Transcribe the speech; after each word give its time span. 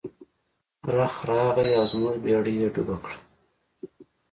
رخ 0.95 1.15
راغی 1.29 1.69
او 1.79 1.85
زموږ 1.91 2.15
بیړۍ 2.23 2.53
یې 2.61 2.67
ډوبه 2.73 2.95
کړه. 3.03 3.17